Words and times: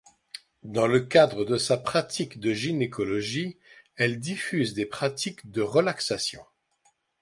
Dans 0.63 0.87
le 0.87 1.01
cadre 1.01 1.45
de 1.45 1.57
sa 1.59 1.77
pratique 1.77 2.39
de 2.39 2.53
gynécologie, 2.53 3.59
elle 3.97 4.17
diffuse 4.17 4.73
des 4.73 4.87
pratiques 4.87 5.51
de 5.51 5.61
relaxation. 5.61 6.41